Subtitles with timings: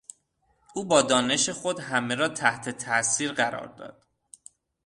[0.75, 4.05] او با دانش خود همه را تحت تاثیر قرار داد.